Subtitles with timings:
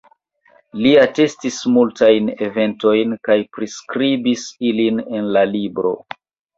[0.85, 5.99] Li atestis multajn eventojn kaj priskribis ilin en la libro.